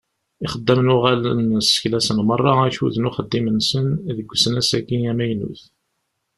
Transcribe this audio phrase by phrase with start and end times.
[0.45, 5.61] Ixeddamen uɣalen seklasen meṛṛa akud n uxeddim-nsen deg usnas-agi amaynut.